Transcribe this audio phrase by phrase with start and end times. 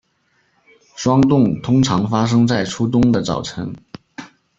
[0.95, 3.71] 霜冻通常发生在初冬的早晨。